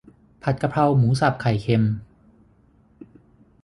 [0.43, 1.83] ผัดกะเพราหมูสับไข่เค็ม